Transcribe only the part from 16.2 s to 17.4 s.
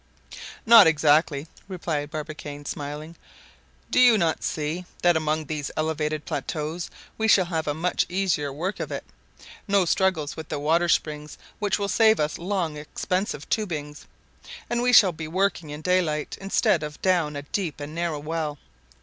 instead of down